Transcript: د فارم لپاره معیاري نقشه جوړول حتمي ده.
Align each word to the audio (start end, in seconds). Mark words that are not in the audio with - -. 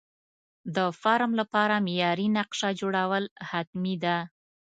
د 0.75 0.77
فارم 1.01 1.31
لپاره 1.41 1.83
معیاري 1.87 2.27
نقشه 2.37 2.69
جوړول 2.79 3.23
حتمي 3.49 3.95
ده. 4.03 4.17